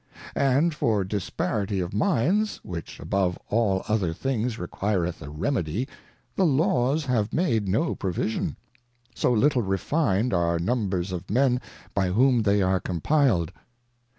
[0.33, 5.89] And for dis parity of Minds, which above all other things requireth a Remedy, \ik\&
[6.37, 8.55] Laws have made no provision;
[9.13, 11.61] so little refin'd are numbers of Men,
[11.93, 13.51] by whom they are compil'd.